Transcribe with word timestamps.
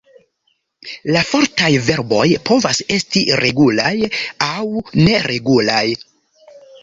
La 1.15 1.19
fortaj 1.31 1.67
verboj 1.89 2.23
povas 2.51 2.79
esti 2.97 3.23
regulaj 3.41 3.93
aŭ 4.49 4.65
neregulaj. 5.03 5.85